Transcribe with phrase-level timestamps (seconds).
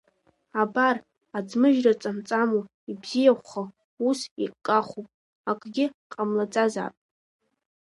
[0.61, 0.95] Абар,
[1.37, 3.63] аӡмыжьра ҵамҵамуа, ибзиахәха
[4.07, 5.07] ус иҟахуп,
[5.49, 6.95] акгьы ҟамлаӡазаап…